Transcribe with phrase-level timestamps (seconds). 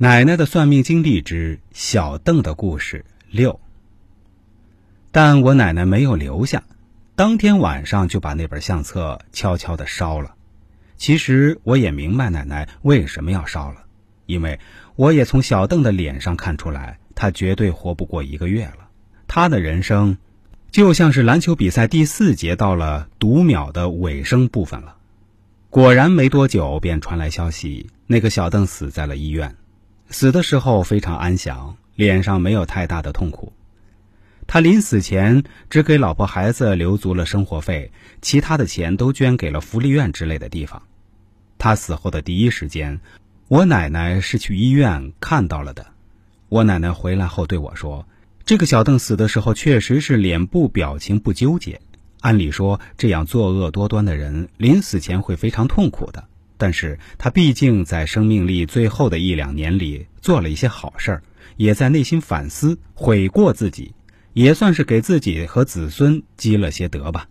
[0.00, 3.58] 奶奶的算命经历之小邓的故事六。
[5.10, 6.62] 但我奶奶没有留下，
[7.16, 10.36] 当天晚上就把那本相册悄悄的烧了。
[10.96, 13.86] 其实我也明白奶奶为什么要烧了，
[14.26, 14.60] 因为
[14.94, 18.88] 我也从小邓的脸上看出来，他绝对活不过一个月了。
[19.26, 20.16] 他的人生
[20.70, 24.94] 就像是篮球比赛第四节到了读秒的尾声部分了。
[25.70, 29.56] 果然没多久便传来消息，那个小邓死在了医院。
[30.10, 33.52] 死的时候非常安详，脸上没有太大的痛苦。
[34.46, 37.92] 他临死前只给老婆孩子留足了生活费，
[38.22, 40.82] 其他的钱都捐给了福利院之类的地方。
[41.58, 43.00] 他死后的第一时间，
[43.48, 45.86] 我奶奶是去医院看到了的。
[46.48, 48.08] 我奶奶回来后对我说
[48.46, 51.82] ：“这个小邓死的时候确实是脸部表情不纠结。
[52.20, 56.24] 按理说，这样作恶多端的人临死前会非常痛苦的。”
[56.58, 61.22] 但是他毕竟在生命力最后的一两年里做了一些好事儿，
[61.56, 63.94] 也在内心反思悔过自己，
[64.34, 67.28] 也算是给自己和子孙积了些德吧。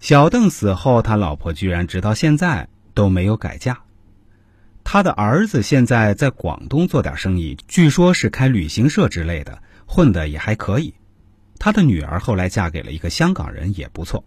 [0.00, 3.82] 小邓死后，他老婆居然直到现在都没有改嫁。
[4.82, 10.94] 他的儿子现在在广东做点生意，据说是开旅行社之类的，混的也还可以。
[11.58, 14.24] 他的女儿后来嫁给了一个香港人，也不错。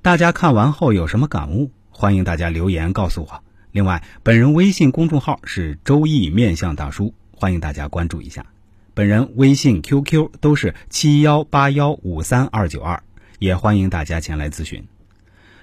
[0.00, 1.70] 大家看完后有什么感悟？
[1.92, 3.44] 欢迎大家留言告诉我。
[3.70, 8.44] 另外，本人微信公众号是周易面相大叔，欢迎大家关注一下。
[8.94, 13.02] 本人微信、QQ 都是七幺八幺五三二九二，
[13.38, 14.84] 也欢迎大家前来咨询。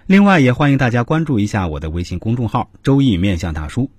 [0.08, 3.92] 另外，也欢迎大家关注一下我的微信公众号周易面相大叔。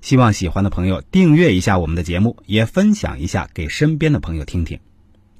[0.00, 4.78] 希望喜欢的朋友订阅一下我们的节目，也分享一下给身边的朋友听听。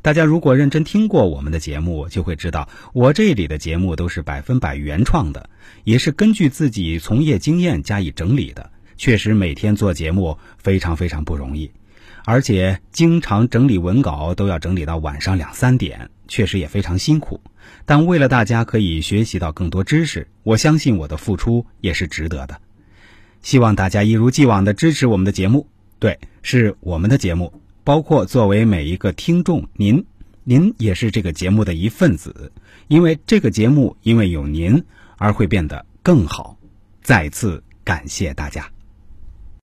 [0.06, 5.50] 大家如果认真听过我们的节目，就会知道我这里的节目都是百分百原创的，
[5.82, 8.70] 也是根据自己从业经验加以整理的。
[8.96, 11.72] 确实每天做节目非常非常不容易，
[12.24, 17.40] 而且经常整理文稿都要整理到晚上两三点，确实也非常辛苦。
[17.84, 22.60] 但为了大家可以学习到更多知识，我相信我的付出也是值得的。
[23.42, 25.66] 希望大家一如既往的支持我们的节目，
[25.98, 27.65] 对，是我们的节目。
[27.86, 30.04] 包括作为每一个听众，您，
[30.42, 32.50] 您也是这个节目的一份子，
[32.88, 34.82] 因为这个节目因为有您
[35.18, 36.58] 而会变得更好。
[37.00, 38.75] 再次感谢大家。